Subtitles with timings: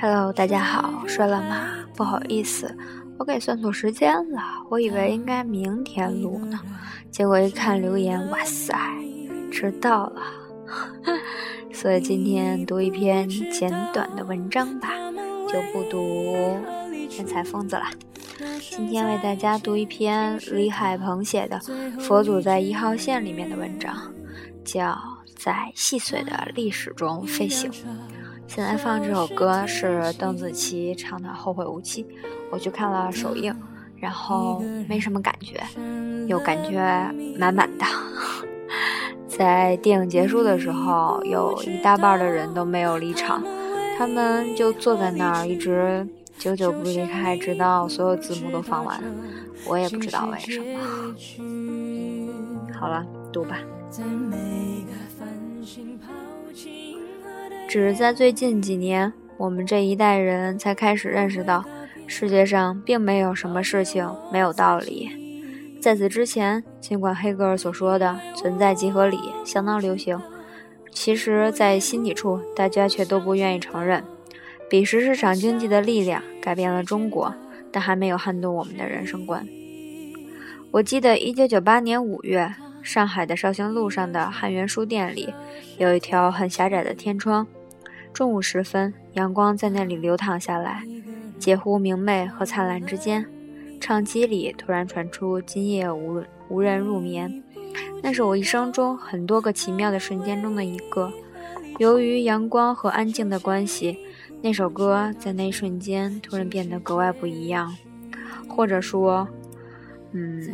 [0.00, 1.68] Hello，大家好，睡了吗？
[1.94, 2.74] 不好意思，
[3.18, 6.58] 我给算错时间了，我以为应该明天录呢，
[7.10, 8.74] 结果一看留言，哇塞，
[9.52, 10.22] 迟到了，
[11.70, 14.88] 所以今天读一篇简短的文章吧，
[15.48, 16.56] 就不读
[17.10, 17.84] 天才疯子了。
[18.58, 21.58] 今天为大家读一篇李海鹏写的
[22.00, 23.94] 《佛祖在一号线》里面的文章，
[24.64, 24.92] 叫
[25.36, 27.70] 《在细碎的历史中飞行》。
[28.50, 32.02] 现在放这首歌是邓紫棋唱的《后会无期》，
[32.50, 33.54] 我去看了首映，
[33.96, 35.62] 然后没什么感觉，
[36.26, 36.80] 又感觉
[37.38, 37.86] 满满的。
[39.28, 43.40] 在电影结束的时候，有一大半的人都没有离场，
[43.96, 46.04] 他们就坐在那儿，一直
[46.36, 49.00] 久久不离开，直到所有字幕都放完。
[49.64, 50.66] 我也不知道为什么。
[52.76, 53.58] 好了，读吧。
[57.70, 61.64] 只是在最近几年，我们这一代人才开始认识到，
[62.04, 65.08] 世界上并没有什么事情没有道理。
[65.80, 70.20] 在此之前，尽管黑格尔所说的存在即合理相当流行，
[70.90, 74.02] 其实，在心底处，大家却都不愿意承认。
[74.68, 77.32] 彼时，市场经济的力量改变了中国，
[77.70, 79.46] 但还没有撼动我们的人生观。
[80.72, 85.32] 我记得1998年5月，上海的绍兴路上的汉源书店里，
[85.78, 87.46] 有一条很狭窄的天窗。
[88.12, 90.84] 中午时分，阳光在那里流淌下来，
[91.38, 93.26] 介乎明媚和灿烂之间。
[93.80, 97.42] 唱机里突然传出“今夜无无人入眠”，
[98.02, 101.10] 那是我一生中很多个奇妙的瞬间中的一个。
[101.78, 103.98] 由于阳光和安静的关系，
[104.42, 107.74] 那首歌在那一瞬间突然变得格外不一样，
[108.46, 109.26] 或者说，
[110.12, 110.46] 嗯，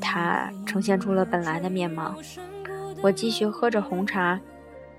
[0.00, 2.14] 它呈现出了本来的面貌。
[3.02, 4.38] 我继续喝着红茶。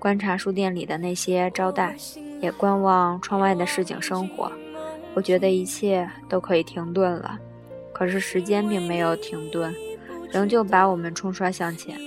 [0.00, 1.94] 观察书店里的那些招待，
[2.40, 4.50] 也观望窗外的市井生活。
[5.12, 7.38] 我觉得一切都可以停顿了，
[7.92, 9.74] 可是时间并没有停顿，
[10.30, 11.98] 仍旧把我们冲刷向前。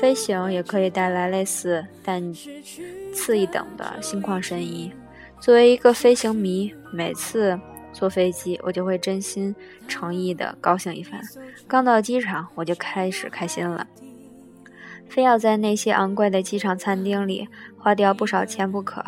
[0.00, 2.32] 飞行也可以带来类似但
[3.12, 4.92] 次一等的心旷神怡。
[5.40, 7.58] 作为一个飞行迷，每次
[7.92, 9.52] 坐飞机，我就会真心
[9.88, 11.20] 诚意地高兴一番。
[11.66, 13.84] 刚到机场，我就开始开心了。
[15.08, 17.48] 非要在那些昂贵的机场餐厅里
[17.78, 19.04] 花掉不少钱不可。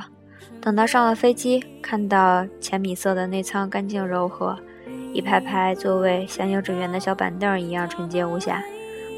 [0.60, 4.58] 等到上了飞机，看到浅米色的内舱干净柔和，
[5.12, 8.62] 一排排座位像幼稚园的小板凳一样纯洁无瑕，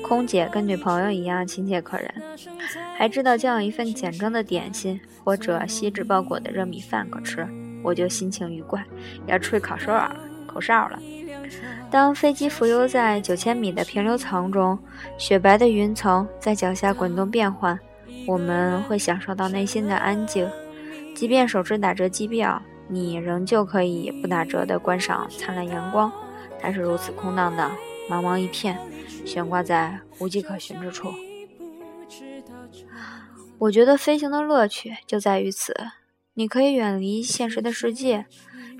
[0.02, 2.14] 空姐跟女朋友一样亲切可人，
[2.96, 7.46] 还知道将有一份简装的点心或者锡纸包裹的热米饭可吃，
[7.82, 8.84] 我就心情愉快，
[9.26, 10.14] 要吹口哨儿
[10.52, 10.98] 口哨了。
[11.90, 14.78] 当飞机浮游在九千米的平流层中，
[15.18, 17.78] 雪白的云层在脚下滚动变换，
[18.26, 20.48] 我们会享受到内心的安静。
[21.14, 26.10] 即便手持打折机票，你仍旧可以不打折地观赏灿烂阳光。
[26.60, 27.70] 它是如此空荡荡，
[28.08, 28.78] 茫茫一片，
[29.26, 31.12] 悬挂在无迹可寻之处。
[33.58, 35.74] 我觉得飞行的乐趣就在于此：
[36.34, 38.26] 你可以远离现实的世界，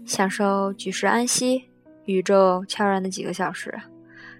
[0.05, 1.69] 享受举世安息。
[2.05, 3.81] 宇宙悄然的几个小时，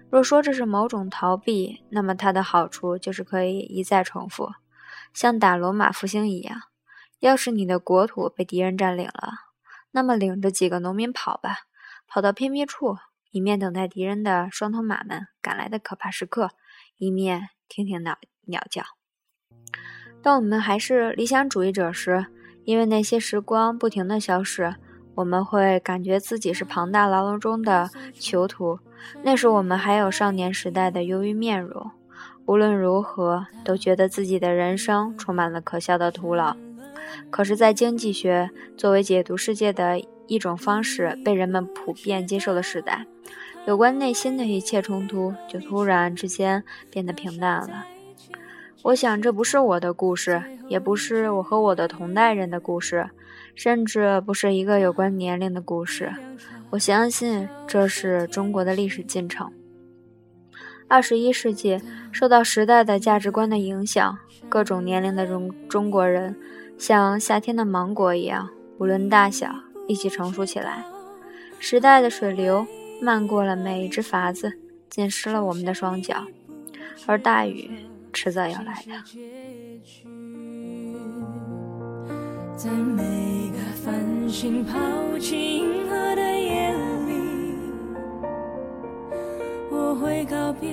[0.09, 4.49] 若说这是某种逃避，那么它的好处就是可以一再重复，
[5.13, 6.57] 像打罗马复兴一样。
[7.19, 9.31] 要是你的国土被敌人占领了，
[9.91, 11.59] 那么领着几个农民跑吧，
[12.05, 12.97] 跑到偏僻处，
[13.31, 16.49] 一面等待敌人的双头马们赶来的可怕时刻，
[16.97, 18.83] 一面听听鸟鸟叫。
[20.21, 22.25] 当我们还是理想主义者时，
[22.65, 24.75] 因为那些时光不停的消逝。
[25.15, 28.79] 我们会感觉自己是庞大牢笼中的囚徒，
[29.21, 31.91] 那时我们还有少年时代的忧郁面容。
[32.45, 36.55] 无论如何，都觉得自己的人生充满了可笑的徒劳。
[37.29, 43.05] 可是，在经济学作为解读世界的一种方式被人们普遍接受的时代，
[43.65, 47.85] 有关内心的一切冲突就突然之间变得平淡了。
[48.83, 53.09] 我想，这不是我的故事，也不是我和我的同代人的故事。
[53.55, 56.11] 甚至不是一个有关年龄的故事。
[56.71, 59.51] 我相信这是中国的历史进程。
[60.87, 61.79] 二十一世纪
[62.11, 64.17] 受到时代的价值观的影响，
[64.49, 66.35] 各种年龄的中中国人
[66.79, 68.49] 像夏天的芒果一样，
[68.79, 69.53] 无论大小，
[69.87, 70.83] 一起成熟起来。
[71.59, 72.65] 时代的水流
[72.99, 74.51] 漫过了每一只筏子，
[74.89, 76.25] 浸湿了我们的双脚，
[77.05, 77.69] 而大雨
[78.13, 78.93] 迟早要来的。
[82.55, 83.03] 在每
[83.49, 84.77] 个繁星抛
[85.19, 86.71] 弃银河的夜
[87.07, 87.57] 里，
[89.69, 90.69] 我会告别，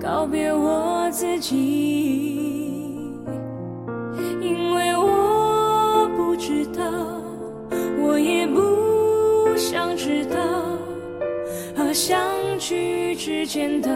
[0.00, 3.12] 告别我自己，
[4.40, 6.82] 因为我不知知道，
[8.00, 10.34] 我也不想知道，
[11.76, 12.18] 和相
[12.58, 13.90] 聚之间的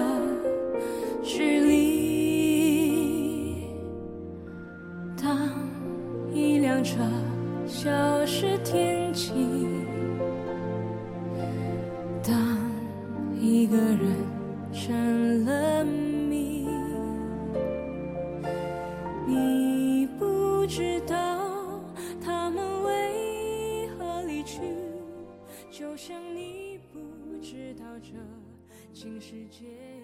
[12.24, 12.34] 当
[13.36, 14.00] 一个人
[14.72, 16.68] 成了谜，
[19.26, 21.80] 你不知道
[22.24, 24.60] 他们为何离去，
[25.70, 27.00] 就像你不
[27.42, 28.12] 知道这
[28.92, 30.01] 竟是结。